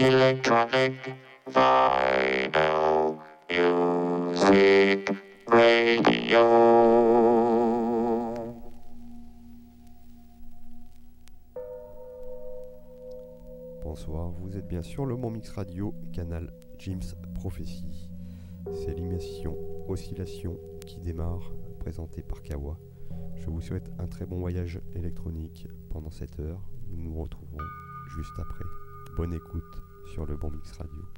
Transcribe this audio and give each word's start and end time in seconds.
Electronic 0.00 0.94
Vinyl 1.48 3.18
Music 3.50 5.10
Radio. 5.48 6.44
Bonsoir, 13.82 14.30
vous 14.30 14.56
êtes 14.56 14.68
bien 14.68 14.82
sûr 14.82 15.04
le 15.04 15.16
Mon 15.16 15.30
Mix 15.30 15.50
Radio, 15.50 15.92
canal 16.12 16.52
Jim's 16.78 17.16
Prophecy. 17.34 18.08
C'est 18.72 18.94
l'émission 18.94 19.56
Oscillation 19.88 20.56
qui 20.86 21.00
démarre, 21.00 21.50
présentée 21.80 22.22
par 22.22 22.40
Kawa. 22.42 22.78
Je 23.34 23.50
vous 23.50 23.60
souhaite 23.60 23.90
un 23.98 24.06
très 24.06 24.26
bon 24.26 24.38
voyage 24.38 24.80
électronique 24.94 25.66
pendant 25.90 26.12
cette 26.12 26.38
heure. 26.38 26.60
Nous 26.86 27.02
nous 27.02 27.20
retrouverons 27.20 27.58
juste 28.16 28.38
après. 28.38 28.64
Bonne 29.16 29.34
écoute 29.34 29.87
sur 30.08 30.26
le 30.26 30.36
Bon 30.36 30.50
Mix 30.50 30.72
Radio. 30.72 31.17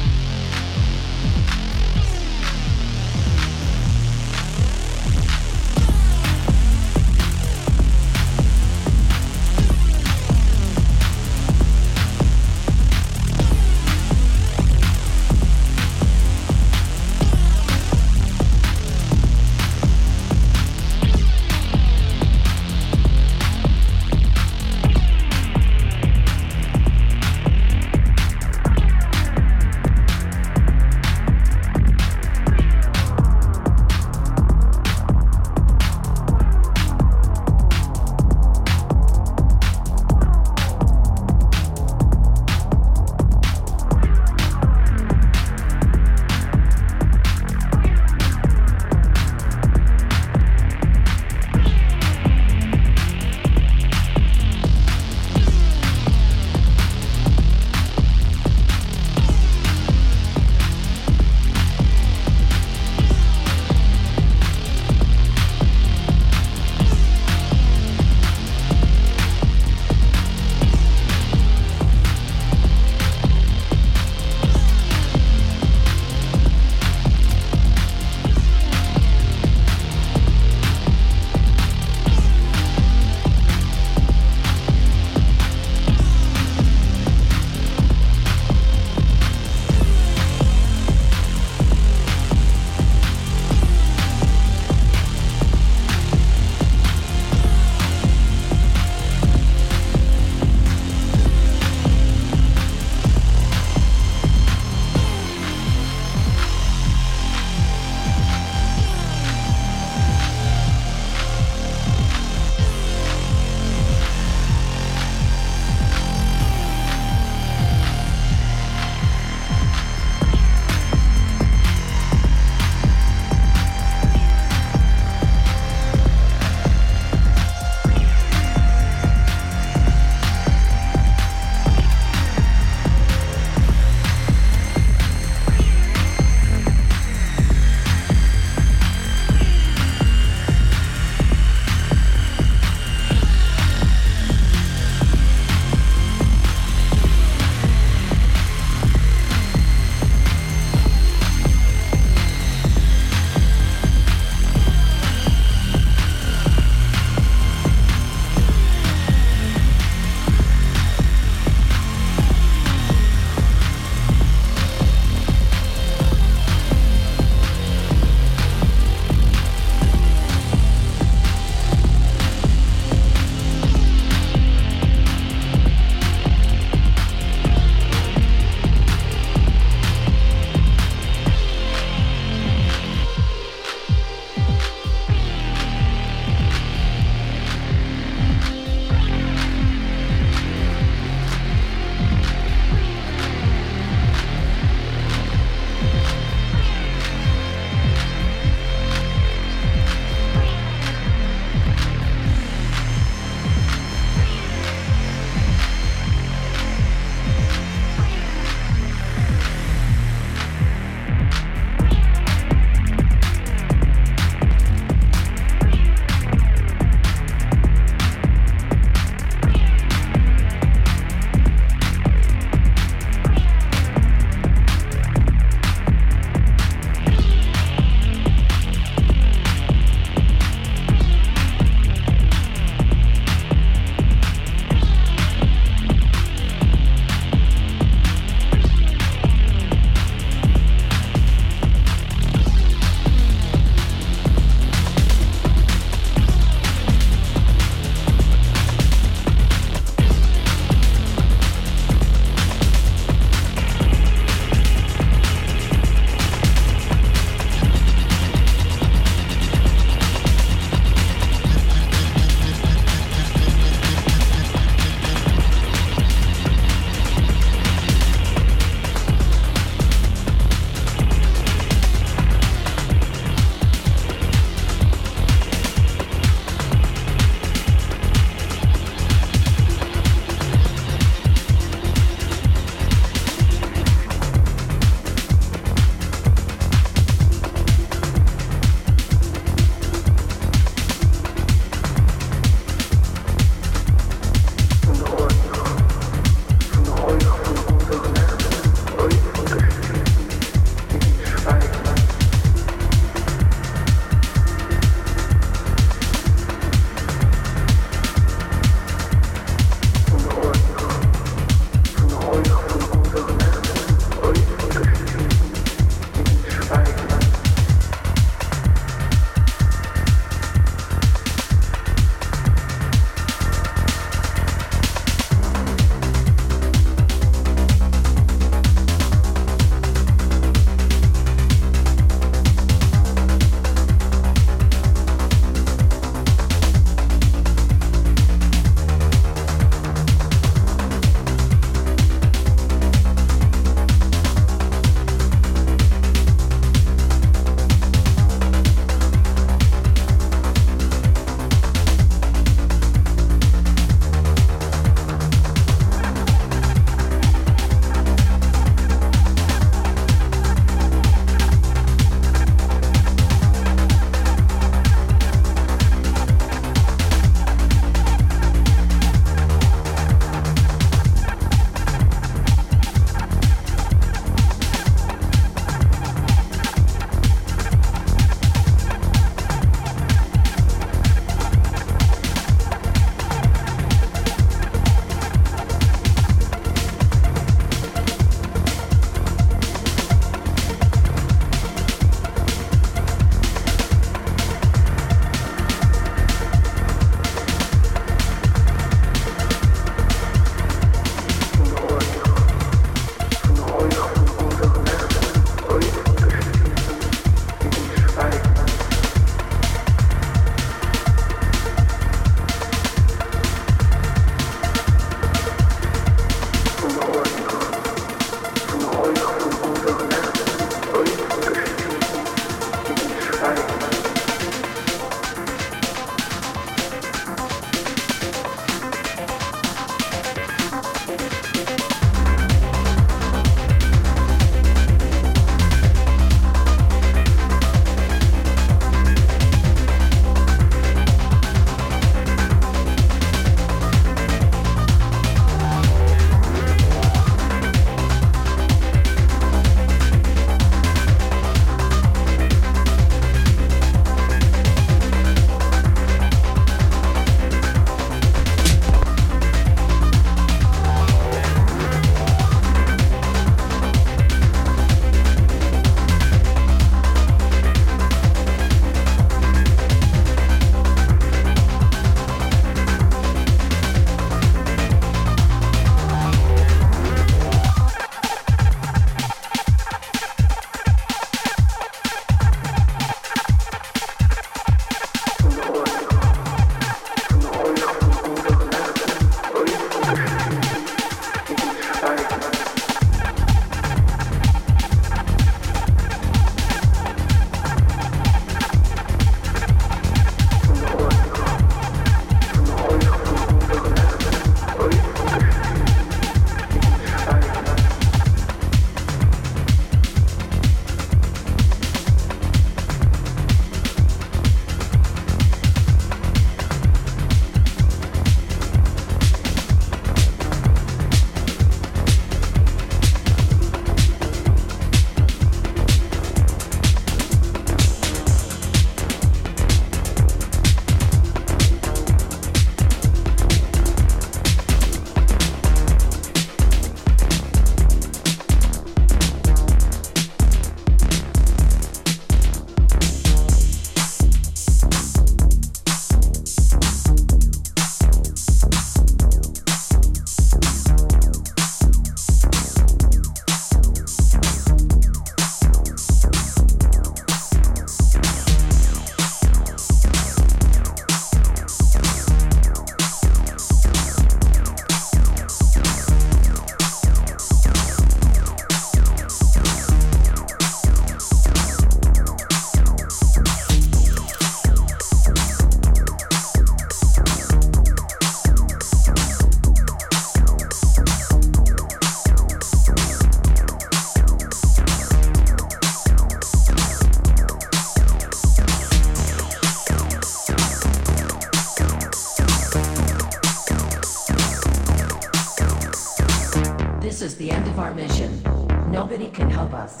our 597.84 597.94
mission. 597.94 598.42
Nobody 598.90 599.28
can 599.28 599.50
help 599.50 599.74
us. 599.74 600.00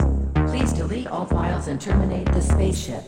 Please 0.50 0.72
delete 0.72 1.06
all 1.06 1.26
files 1.26 1.68
and 1.68 1.78
terminate 1.78 2.26
the 2.32 2.40
spaceship. 2.40 3.04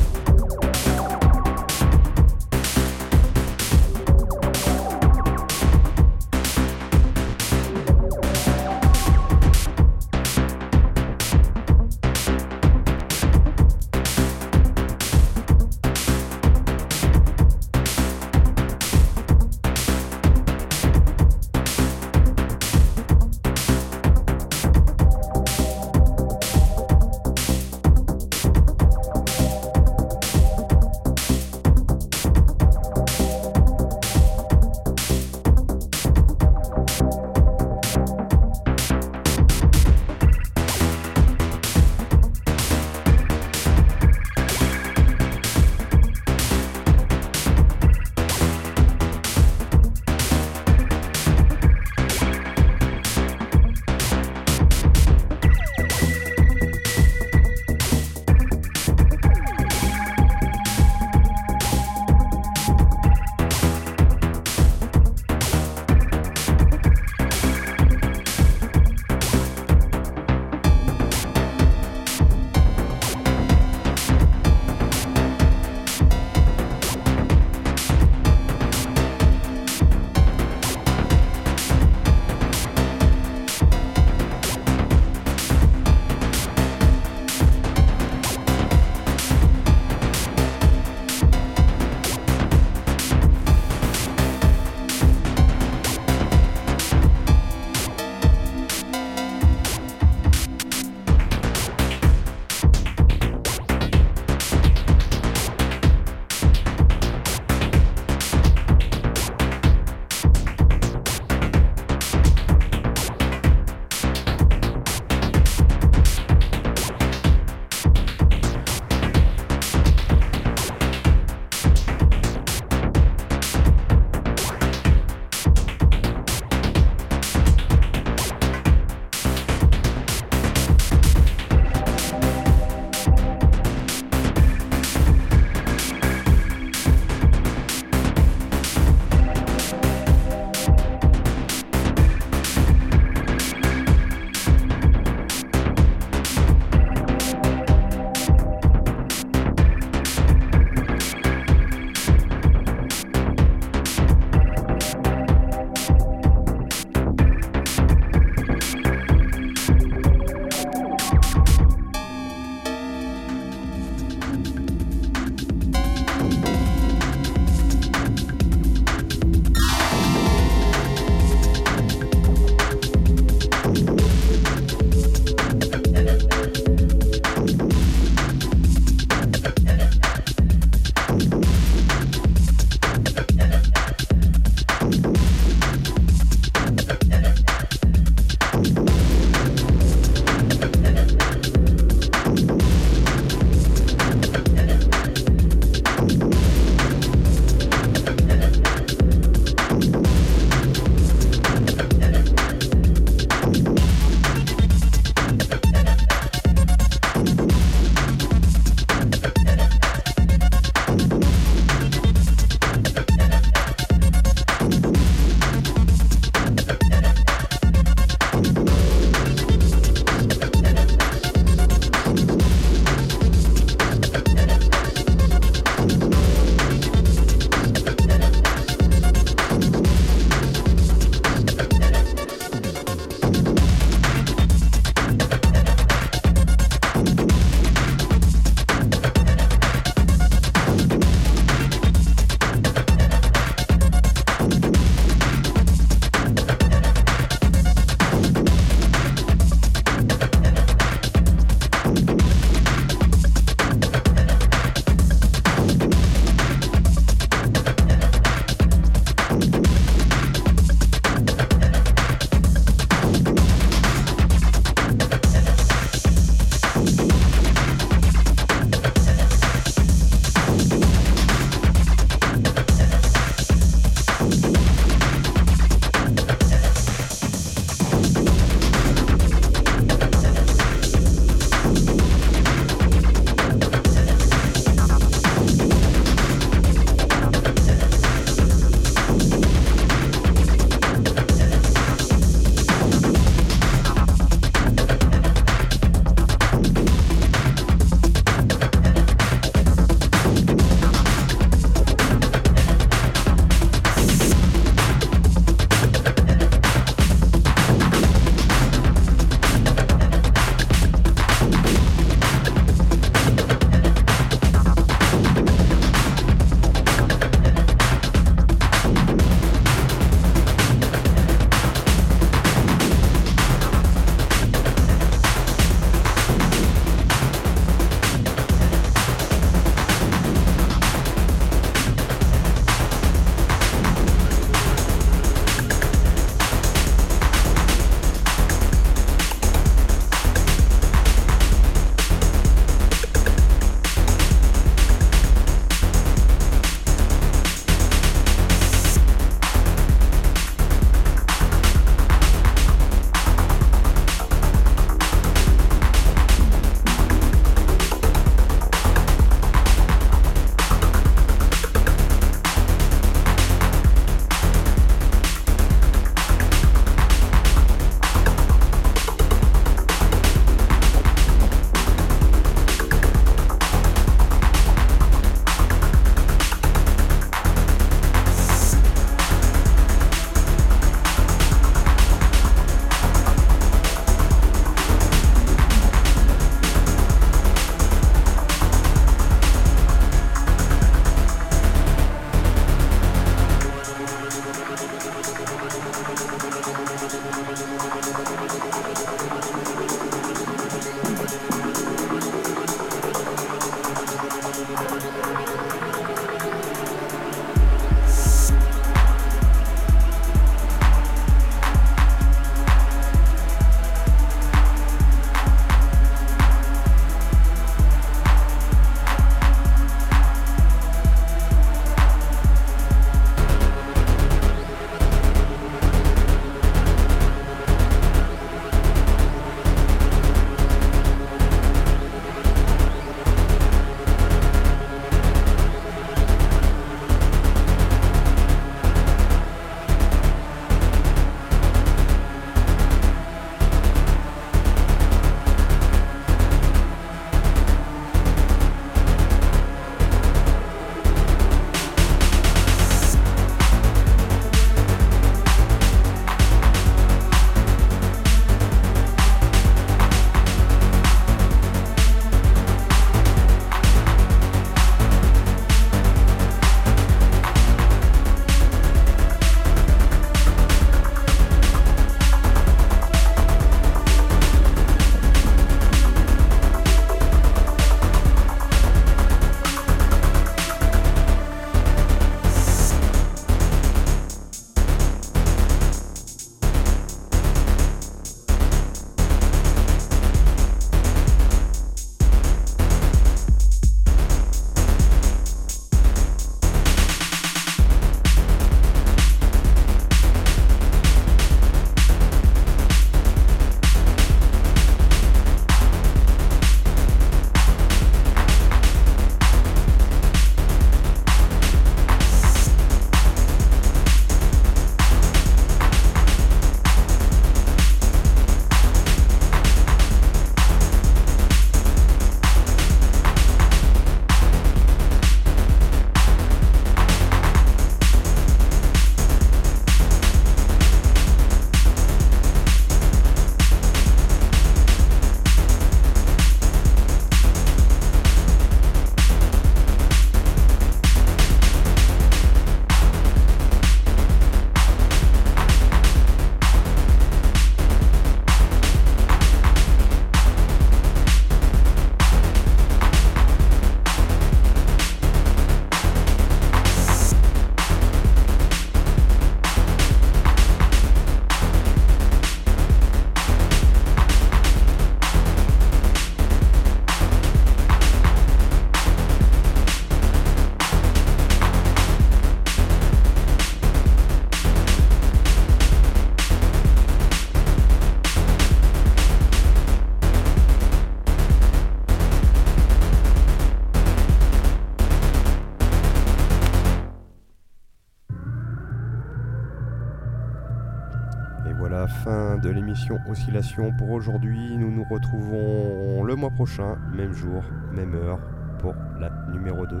Oscillation 593.28 593.92
pour 593.92 594.10
aujourd'hui. 594.10 594.76
Nous 594.76 594.90
nous 594.90 595.04
retrouvons 595.04 596.24
le 596.24 596.34
mois 596.34 596.50
prochain, 596.50 596.96
même 597.14 597.32
jour, 597.32 597.62
même 597.92 598.14
heure, 598.14 598.38
pour 598.78 598.94
la 599.20 599.30
numéro 599.52 599.86
2. 599.86 600.00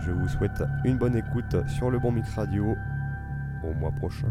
Je 0.00 0.12
vous 0.12 0.28
souhaite 0.28 0.62
une 0.84 0.98
bonne 0.98 1.16
écoute 1.16 1.56
sur 1.66 1.90
le 1.90 1.98
Bon 1.98 2.12
Mix 2.12 2.34
Radio. 2.34 2.76
Au 3.64 3.74
mois 3.74 3.90
prochain. 3.92 4.28